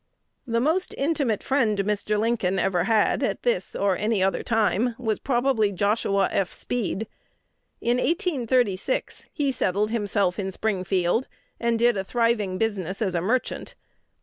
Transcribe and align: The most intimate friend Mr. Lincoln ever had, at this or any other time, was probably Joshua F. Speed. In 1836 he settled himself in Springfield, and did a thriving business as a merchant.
The 0.47 0.59
most 0.59 0.95
intimate 0.97 1.43
friend 1.43 1.77
Mr. 1.77 2.19
Lincoln 2.19 2.57
ever 2.57 2.85
had, 2.85 3.21
at 3.21 3.43
this 3.43 3.75
or 3.75 3.95
any 3.95 4.23
other 4.23 4.41
time, 4.41 4.95
was 4.97 5.19
probably 5.19 5.71
Joshua 5.71 6.27
F. 6.31 6.51
Speed. 6.51 7.05
In 7.81 7.97
1836 7.97 9.27
he 9.31 9.51
settled 9.51 9.91
himself 9.91 10.39
in 10.39 10.51
Springfield, 10.51 11.27
and 11.59 11.77
did 11.77 11.97
a 11.97 12.03
thriving 12.03 12.57
business 12.57 12.99
as 12.99 13.13
a 13.13 13.21
merchant. 13.21 13.75